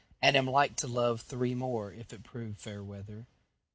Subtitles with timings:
[0.19, 3.27] And am like to love three more, If it prove fair weather.